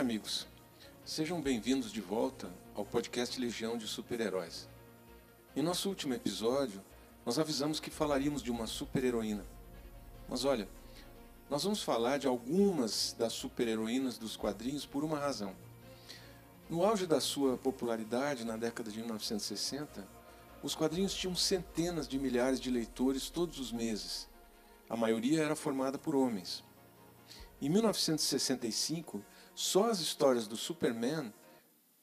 [0.00, 0.46] Amigos.
[1.04, 4.66] Sejam bem-vindos de volta ao podcast Legião de Super-Heróis.
[5.54, 6.82] Em nosso último episódio,
[7.26, 9.44] nós avisamos que falaríamos de uma super-heroína.
[10.26, 10.66] Mas olha,
[11.50, 15.54] nós vamos falar de algumas das super-heroínas dos quadrinhos por uma razão.
[16.70, 20.08] No auge da sua popularidade, na década de 1960,
[20.62, 24.26] os quadrinhos tinham centenas de milhares de leitores todos os meses.
[24.88, 26.64] A maioria era formada por homens.
[27.60, 29.22] Em 1965,
[29.60, 31.30] só as histórias do Superman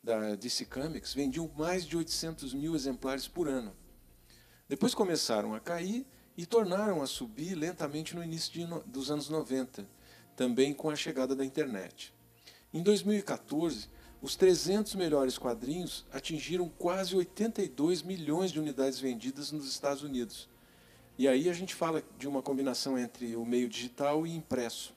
[0.03, 3.75] da DC Comics vendiam mais de 800 mil exemplares por ano.
[4.70, 6.05] Depois começaram a cair
[6.38, 9.89] e tornaram a subir lentamente no início dos anos 90,
[10.35, 12.13] também com a chegada da internet.
[12.71, 13.89] Em 2014,
[14.22, 20.47] os 300 melhores quadrinhos atingiram quase 82 milhões de unidades vendidas nos Estados Unidos.
[21.17, 24.95] E aí a gente fala de uma combinação entre o meio digital e impresso.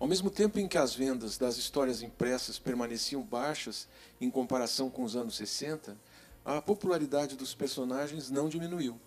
[0.00, 3.88] Ao mesmo tempo em que as vendas das histórias impressas permaneciam baixas
[4.20, 5.96] em comparação com os anos 60,
[6.44, 8.98] a popularidade dos personagens não diminuiu.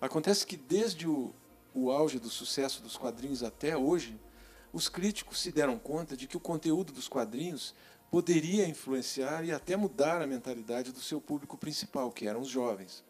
[0.00, 1.34] Acontece que desde o,
[1.74, 4.18] o auge do sucesso dos quadrinhos até hoje,
[4.72, 7.74] os críticos se deram conta de que o conteúdo dos quadrinhos
[8.10, 13.04] poderia influenciar e até mudar a mentalidade do seu público principal, que eram os jovens.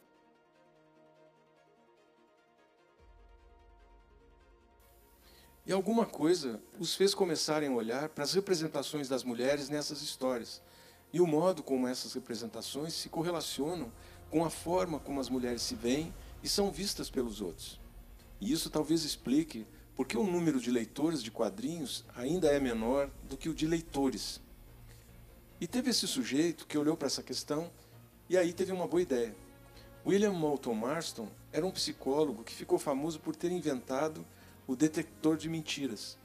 [5.64, 10.60] E alguma coisa os fez começarem a olhar para as representações das mulheres nessas histórias
[11.12, 13.92] e o modo como essas representações se correlacionam
[14.28, 17.78] com a forma como as mulheres se veem e são vistas pelos outros.
[18.40, 23.08] E isso talvez explique por que o número de leitores de quadrinhos ainda é menor
[23.28, 24.40] do que o de leitores.
[25.60, 27.70] E teve esse sujeito que olhou para essa questão
[28.28, 29.36] e aí teve uma boa ideia.
[30.04, 34.26] William Moulton Marston era um psicólogo que ficou famoso por ter inventado
[34.72, 36.16] o detector de mentiras.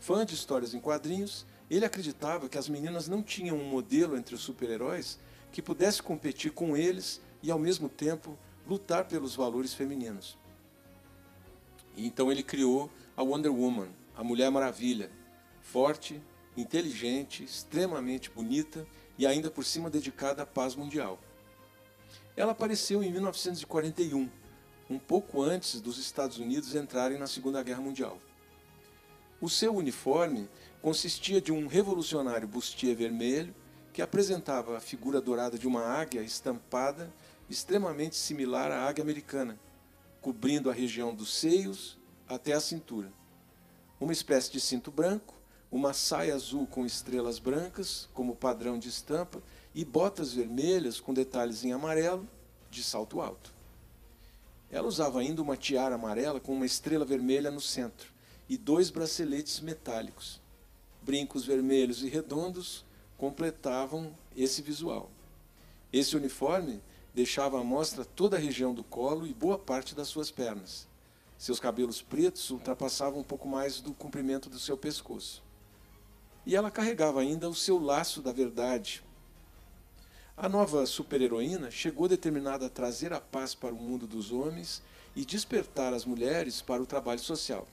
[0.00, 4.34] Fã de histórias em quadrinhos, ele acreditava que as meninas não tinham um modelo entre
[4.34, 5.18] os super-heróis
[5.52, 10.36] que pudesse competir com eles e, ao mesmo tempo, lutar pelos valores femininos.
[11.96, 15.10] E então ele criou a Wonder Woman, a Mulher Maravilha,
[15.60, 16.20] forte,
[16.56, 18.84] inteligente, extremamente bonita
[19.16, 21.18] e ainda por cima dedicada à paz mundial.
[22.36, 24.28] Ela apareceu em 1941
[24.90, 28.18] um pouco antes dos Estados Unidos entrarem na Segunda Guerra Mundial.
[29.40, 30.48] O seu uniforme
[30.80, 33.54] consistia de um revolucionário bustier vermelho
[33.92, 37.12] que apresentava a figura dourada de uma águia estampada
[37.50, 39.58] extremamente similar à águia americana,
[40.20, 43.12] cobrindo a região dos seios até a cintura.
[44.00, 45.34] Uma espécie de cinto branco,
[45.70, 49.42] uma saia azul com estrelas brancas como padrão de estampa
[49.74, 52.26] e botas vermelhas com detalhes em amarelo
[52.70, 53.57] de salto alto.
[54.70, 58.12] Ela usava ainda uma tiara amarela com uma estrela vermelha no centro
[58.48, 60.40] e dois braceletes metálicos.
[61.02, 62.84] Brincos vermelhos e redondos
[63.16, 65.10] completavam esse visual.
[65.92, 66.82] Esse uniforme
[67.14, 70.86] deixava à mostra toda a região do colo e boa parte das suas pernas.
[71.38, 75.42] Seus cabelos pretos ultrapassavam um pouco mais do comprimento do seu pescoço.
[76.44, 79.02] E ela carregava ainda o seu laço da verdade,
[80.40, 84.80] a nova super-heroína chegou determinada a trazer a paz para o mundo dos homens
[85.16, 87.66] e despertar as mulheres para o trabalho social.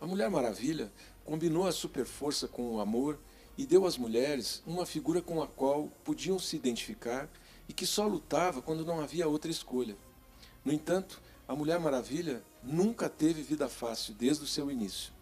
[0.00, 0.92] A Mulher Maravilha
[1.24, 3.16] combinou a superforça com o amor
[3.56, 7.28] e deu às mulheres uma figura com a qual podiam se identificar
[7.68, 9.96] e que só lutava quando não havia outra escolha.
[10.64, 15.15] No entanto, a Mulher Maravilha nunca teve vida fácil desde o seu início.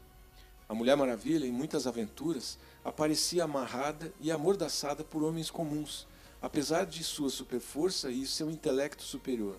[0.68, 6.06] A Mulher Maravilha, em muitas aventuras, aparecia amarrada e amordaçada por homens comuns,
[6.40, 9.56] apesar de sua superforça e seu intelecto superior.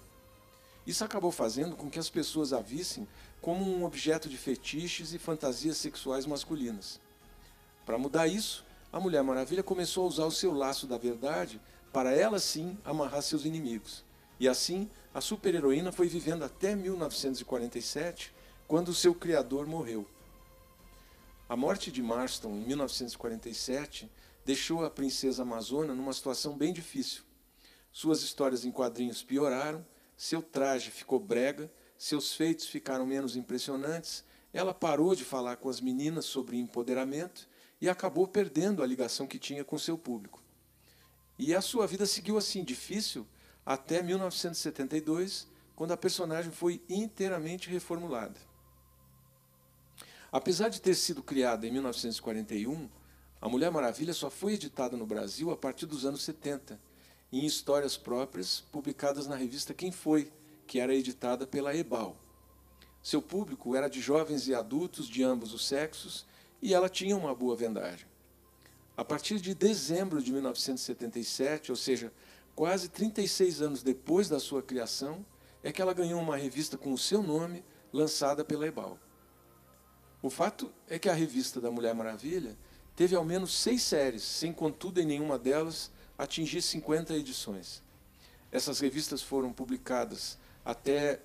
[0.86, 3.08] Isso acabou fazendo com que as pessoas a vissem
[3.42, 7.00] como um objeto de fetiches e fantasias sexuais masculinas.
[7.86, 11.62] Para mudar isso, a Mulher Maravilha começou a usar o seu laço da verdade
[11.94, 14.04] para ela sim amarrar seus inimigos.
[14.40, 18.34] E assim, a super-heroína foi vivendo até 1947,
[18.68, 20.06] quando seu criador morreu.
[21.48, 24.12] A morte de Marston em 1947
[24.44, 27.22] deixou a princesa amazona numa situação bem difícil.
[27.92, 29.86] Suas histórias em quadrinhos pioraram,
[30.18, 35.80] seu traje ficou brega, seus feitos ficaram menos impressionantes, ela parou de falar com as
[35.80, 37.48] meninas sobre empoderamento
[37.80, 40.42] e acabou perdendo a ligação que tinha com seu público.
[41.38, 43.28] E a sua vida seguiu assim, difícil,
[43.64, 48.55] até 1972, quando a personagem foi inteiramente reformulada.
[50.36, 52.90] Apesar de ter sido criada em 1941,
[53.40, 56.78] A Mulher Maravilha só foi editada no Brasil a partir dos anos 70,
[57.32, 60.30] em histórias próprias publicadas na revista Quem Foi,
[60.68, 62.18] que era editada pela Ebal.
[63.02, 66.26] Seu público era de jovens e adultos de ambos os sexos
[66.62, 68.06] e ela tinha uma boa vendagem.
[68.98, 72.12] A partir de dezembro de 1977, ou seja,
[72.54, 75.26] quase 36 anos depois da sua criação,
[75.64, 79.00] é que ela ganhou uma revista com o seu nome, lançada pela Ebal.
[80.22, 82.56] O fato é que a revista da Mulher Maravilha
[82.96, 87.82] teve ao menos seis séries, sem contudo em nenhuma delas atingir 50 edições.
[88.52, 91.20] Essas revistas foram publicadas até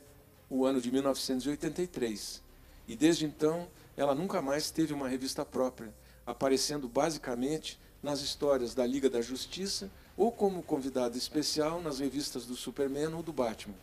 [0.49, 2.43] o ano de 1983.
[2.89, 5.95] E desde então, ela nunca mais teve uma revista própria,
[6.27, 12.57] aparecendo basicamente nas histórias da Liga da Justiça ou como convidada especial nas revistas do
[12.57, 13.75] Superman ou do Batman.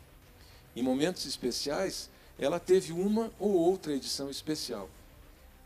[0.76, 4.90] Em momentos especiais, ela teve uma ou outra edição especial.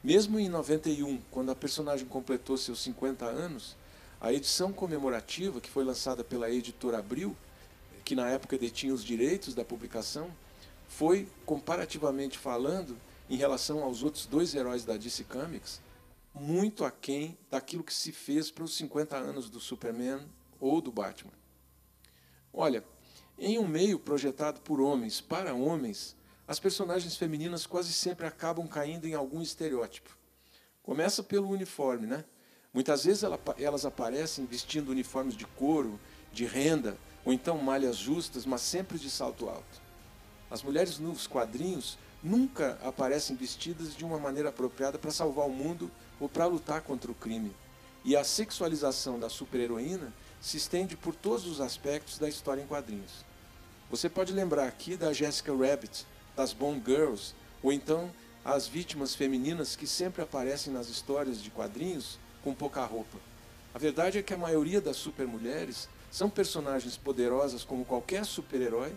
[0.04, 3.76] Mesmo em 91, quando a personagem completou seus 50 anos,
[4.20, 7.38] a edição comemorativa, que foi lançada pela editora Abril,
[8.04, 10.32] que na época detinha os direitos da publicação,
[10.88, 12.98] foi, comparativamente falando,
[13.30, 15.80] em relação aos outros dois heróis da DC Comics,
[16.34, 20.20] muito aquém daquilo que se fez para os 50 anos do Superman
[20.60, 21.32] ou do Batman.
[22.52, 22.84] Olha,
[23.38, 26.16] em um meio projetado por homens para homens,
[26.48, 30.18] as personagens femininas quase sempre acabam caindo em algum estereótipo.
[30.84, 32.26] Começa pelo uniforme, né?
[32.74, 33.24] Muitas vezes
[33.58, 36.00] elas aparecem vestindo uniformes de couro,
[36.32, 39.82] de renda, ou então malhas justas, mas sempre de salto alto.
[40.50, 45.92] As mulheres nos quadrinhos nunca aparecem vestidas de uma maneira apropriada para salvar o mundo
[46.20, 47.56] ou para lutar contra o crime.
[48.04, 50.12] E a sexualização da super-heroína
[50.42, 53.24] se estende por todos os aspectos da história em quadrinhos.
[53.90, 58.12] Você pode lembrar aqui da Jessica Rabbit, das Bone Girls, ou então
[58.44, 63.20] as vítimas femininas que sempre aparecem nas histórias de quadrinhos com pouca roupa.
[63.74, 68.94] A verdade é que a maioria das supermulheres são personagens poderosas como qualquer super-herói,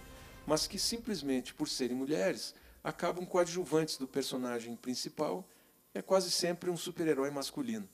[0.46, 5.46] mas que simplesmente por serem mulheres acabam coadjuvantes do personagem principal,
[5.94, 7.88] é quase sempre um super-herói masculino.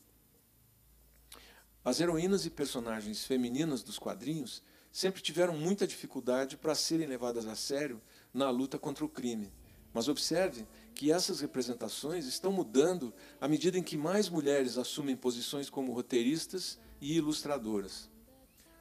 [1.84, 4.62] As heroínas e personagens femininas dos quadrinhos
[4.92, 8.00] sempre tiveram muita dificuldade para serem levadas a sério
[8.32, 9.52] na luta contra o crime.
[9.92, 15.68] Mas observe que essas representações estão mudando à medida em que mais mulheres assumem posições
[15.68, 18.08] como roteiristas e ilustradoras.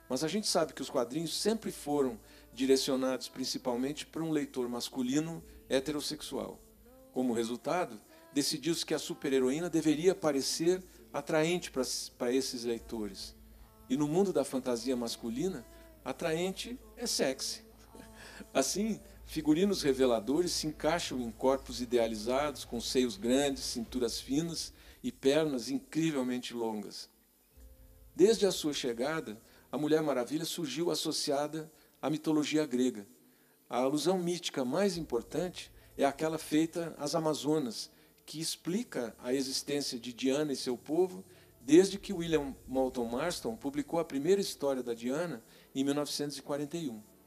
[0.08, 2.20] Mas a gente sabe que os quadrinhos sempre foram
[2.54, 6.60] direcionados principalmente para um leitor masculino heterossexual.
[7.14, 8.00] Como resultado,
[8.34, 13.36] decidiu-se que a super-heroína deveria parecer atraente para esses leitores.
[13.90, 15.66] E no mundo da fantasia masculina,
[16.04, 17.64] atraente é sexy.
[18.54, 19.00] Assim,
[19.30, 24.74] figurinos reveladores se encaixam em corpos idealizados, com seios grandes, cinturas finas
[25.04, 27.08] e pernas incrivelmente longas.
[28.16, 29.40] Desde a sua chegada,
[29.72, 31.72] a Mulher Maravilha surgiu associada
[32.02, 33.06] à mitologia grega.
[33.70, 37.92] A alusão mítica mais importante é aquela feita às Amazonas,
[38.26, 41.24] que explica a existência de Diana e seu povo
[41.62, 45.44] desde que William Moulton Marston publicou a primeira história da Diana
[45.76, 47.19] em 1941.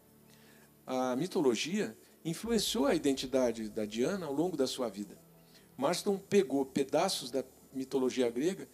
[0.94, 5.16] A mitologia influenciou a identidade da Diana ao longo da sua vida.
[5.74, 8.68] Marston pegou pedaços da mitologia grega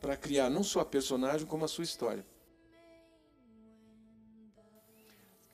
[0.00, 2.24] para criar não só a personagem, como a sua história.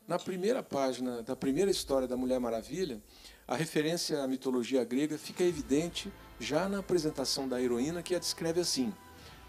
[0.06, 3.02] Na primeira página da primeira história da Mulher Maravilha,
[3.48, 8.60] a referência à mitologia grega fica evidente já na apresentação da heroína que a descreve
[8.60, 8.92] assim: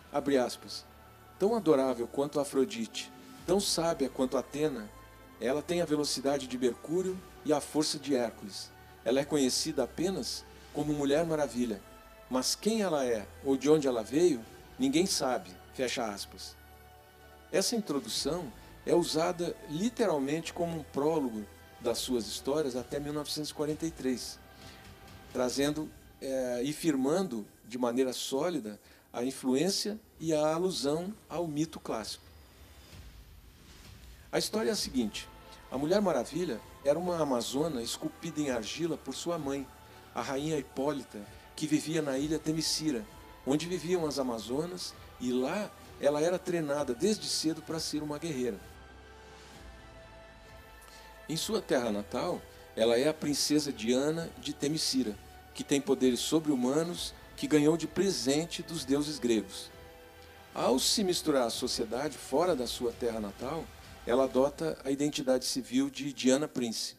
[0.10, 0.86] abre aspas,
[1.38, 3.12] tão adorável quanto Afrodite,
[3.46, 4.90] tão sábia quanto Atena,
[5.40, 8.72] ela tem a velocidade de Mercúrio e a força de Hércules.
[9.06, 11.82] Ela é conhecida apenas como Mulher Maravilha,
[12.30, 14.42] mas quem ela é ou de onde ela veio,
[14.78, 15.52] ninguém sabe.
[15.74, 16.56] Fecha aspas.
[17.52, 18.52] Essa introdução
[18.86, 21.46] é usada literalmente como um prólogo
[21.80, 24.40] das suas histórias até 1943,
[25.32, 25.90] trazendo
[26.20, 28.80] é, e firmando de maneira sólida
[29.14, 32.26] a influência e a alusão ao mito clássico.
[34.38, 35.28] A história é a seguinte:
[35.72, 39.68] a Mulher Maravilha era uma amazona esculpida em argila por sua mãe,
[40.14, 41.20] a rainha Hipólita,
[41.56, 43.04] que vivia na ilha Temicira,
[43.48, 48.60] onde viviam as amazonas, e lá ela era treinada desde cedo para ser uma guerreira.
[51.28, 52.40] Em sua terra natal,
[52.76, 55.18] ela é a princesa Diana de Temicira,
[55.56, 59.72] que tem poderes sobre-humanos que ganhou de presente dos deuses gregos.
[60.54, 63.66] Ao se misturar à sociedade fora da sua terra natal,
[64.08, 66.96] ela adota a identidade civil de Diana Prince.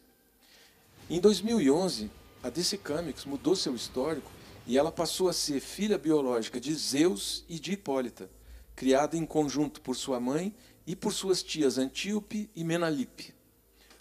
[1.09, 2.11] Em 2011,
[2.43, 4.31] a DC Comics mudou seu histórico
[4.67, 8.29] e ela passou a ser filha biológica de Zeus e de Hipólita,
[8.75, 10.53] criada em conjunto por sua mãe
[10.85, 13.33] e por suas tias Antíope e Menalipe.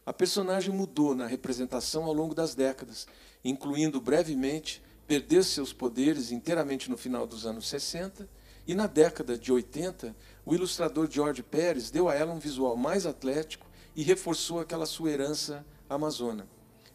[0.05, 3.07] a personagem mudou na representação ao longo das décadas,
[3.43, 8.29] incluindo brevemente perder seus poderes inteiramente no final dos anos 60,
[8.69, 13.07] e na década de 80, o ilustrador George Pérez deu a ela um visual mais
[13.07, 16.47] atlético e reforçou aquela sua herança amazona.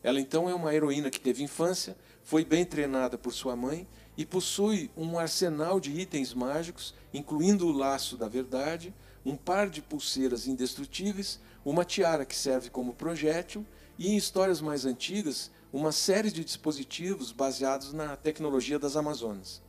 [0.03, 4.23] Ela então é uma heroína que teve infância, foi bem treinada por sua mãe e
[4.23, 8.93] possui um arsenal de itens mágicos, incluindo o laço da verdade,
[9.25, 13.65] um par de pulseiras indestrutíveis, uma tiara que serve como projétil
[13.97, 19.62] e, em histórias mais antigas, uma série de dispositivos baseados na tecnologia das Amazonas.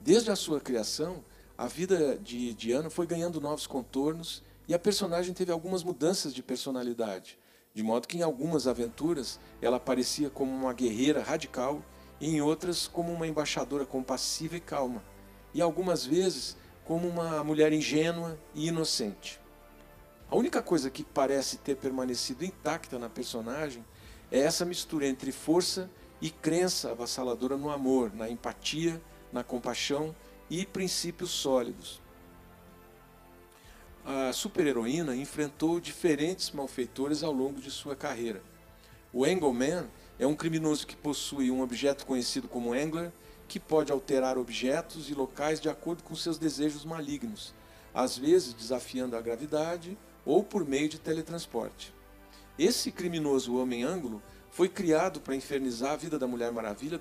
[0.00, 1.22] Desde a sua criação,
[1.58, 6.42] a vida de Diana foi ganhando novos contornos e a personagem teve algumas mudanças de
[6.42, 7.38] personalidade,
[7.74, 11.82] de modo que em algumas aventuras ela aparecia como uma guerreira radical
[12.18, 15.04] e em outras como uma embaixadora compassiva e calma,
[15.52, 19.38] e algumas vezes como uma mulher ingênua e inocente.
[20.30, 23.84] A única coisa que parece ter permanecido intacta na personagem
[24.32, 25.90] é essa mistura entre força
[26.22, 28.98] e crença avassaladora no amor, na empatia,
[29.32, 30.14] na compaixão
[30.48, 32.00] e princípios sólidos.
[34.04, 38.42] A super-heroína enfrentou diferentes malfeitores ao longo de sua carreira.
[39.12, 43.12] O Angleman é um criminoso que possui um objeto conhecido como Angler
[43.46, 47.52] que pode alterar objetos e locais de acordo com seus desejos malignos,
[47.92, 51.92] às vezes desafiando a gravidade ou por meio de teletransporte.
[52.56, 56.98] Esse criminoso homem ângulo foi criado para infernizar a vida da Mulher Maravilha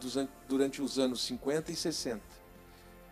[0.47, 2.21] durante os anos 50 e 60.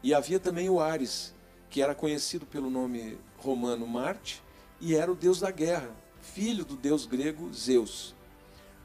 [0.03, 1.33] E havia também o Ares,
[1.69, 4.43] que era conhecido pelo nome romano Marte
[4.79, 5.89] e era o deus da guerra,
[6.21, 8.15] filho do deus grego Zeus.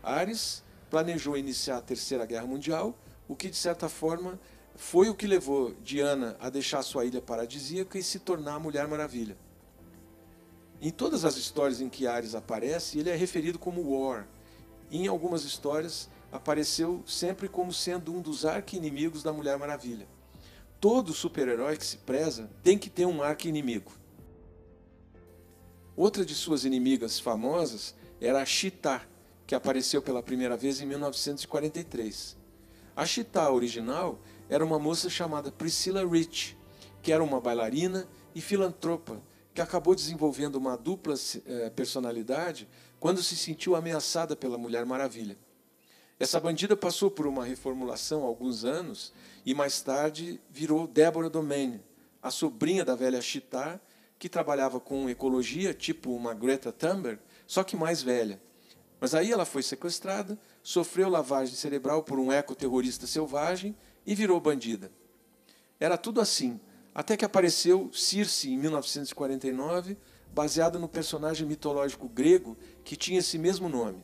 [0.03, 4.39] Ares planejou iniciar a Terceira Guerra Mundial o que de certa forma
[4.75, 8.89] foi o que levou Diana a deixar sua ilha paradisíaca e se tornar a Mulher
[8.89, 9.37] Maravilha.
[10.81, 14.27] Em todas as histórias em que Ares aparece, ele é referido como War.
[14.95, 20.07] Em algumas histórias, apareceu sempre como sendo um dos arqui-inimigos da Mulher Maravilha.
[20.79, 23.91] Todo super-herói que se preza tem que ter um arqui-inimigo.
[25.97, 29.01] Outra de suas inimigas famosas era a Chita,
[29.47, 32.37] que apareceu pela primeira vez em 1943.
[32.95, 36.55] A Chita original era uma moça chamada Priscilla Rich,
[37.01, 39.23] que era uma bailarina e filantropa,
[39.55, 41.15] que acabou desenvolvendo uma dupla
[41.47, 42.69] eh, personalidade
[43.03, 45.37] quando se sentiu ameaçada pela Mulher Maravilha.
[46.21, 49.13] Essa bandida passou por uma reformulação há alguns anos
[49.45, 51.83] e mais tarde virou Deborah Domaine,
[52.23, 53.83] a sobrinha da velha Chita,
[54.21, 58.41] que trabalhava com ecologia, tipo uma Greta Thunberg, só que mais velha.
[59.01, 63.75] Mas aí ela foi sequestrada, sofreu lavagem cerebral por um ecoterrorista selvagem
[64.07, 64.93] e virou bandida.
[65.81, 66.61] Era tudo assim,
[66.95, 69.97] até que apareceu Circe em 1949,
[70.35, 74.03] baseada no personagem mitológico grego que tinha esse mesmo nome.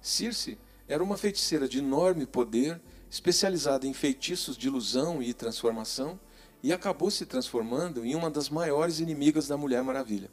[0.00, 6.18] Circe era uma feiticeira de enorme poder, especializada em feitiços de ilusão e transformação,
[6.62, 10.30] e acabou se transformando em uma das maiores inimigas da Mulher Maravilha.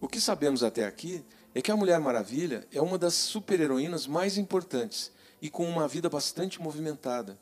[0.00, 4.38] O que sabemos até aqui é que a Mulher Maravilha é uma das super-heroínas mais
[4.38, 7.38] importantes e com uma vida bastante movimentada,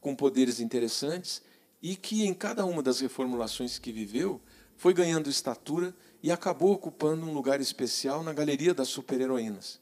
[0.00, 1.42] com poderes interessantes
[1.82, 4.40] e que em cada uma das reformulações que viveu
[4.78, 5.92] foi ganhando estatura
[6.22, 9.80] e acabou ocupando um lugar especial na galeria das super-heroínas.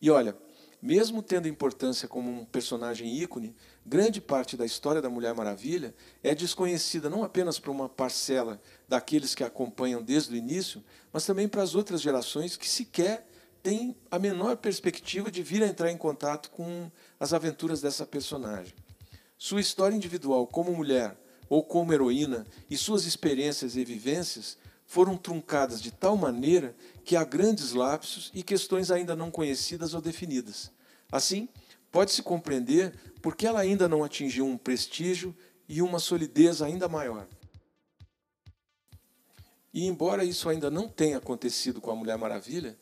[0.00, 0.36] E olha,
[0.82, 3.54] mesmo tendo importância como um personagem ícone,
[3.86, 5.94] grande parte da história da Mulher Maravilha
[6.24, 10.82] é desconhecida não apenas para uma parcela daqueles que a acompanham desde o início,
[11.12, 13.28] mas também para as outras gerações que sequer
[13.62, 18.74] têm a menor perspectiva de vir a entrar em contato com as aventuras dessa personagem.
[19.38, 21.16] Sua história individual como mulher
[21.52, 24.56] ou como heroína e suas experiências e vivências
[24.86, 30.00] foram truncadas de tal maneira que há grandes lapsos e questões ainda não conhecidas ou
[30.00, 30.72] definidas.
[31.10, 31.46] Assim,
[31.90, 35.36] pode-se compreender por que ela ainda não atingiu um prestígio
[35.68, 37.28] e uma solidez ainda maior.
[39.74, 42.78] E embora isso ainda não tenha acontecido com a Mulher Maravilha,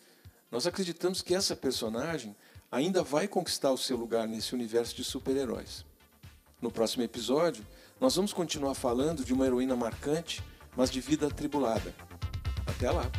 [0.48, 2.36] nós acreditamos que essa personagem
[2.70, 5.84] ainda vai conquistar o seu lugar nesse universo de super-heróis.
[6.62, 7.66] No próximo episódio,
[8.00, 10.42] nós vamos continuar falando de uma heroína marcante
[10.76, 11.94] mas de vida atribulada.
[12.66, 13.10] Até lá!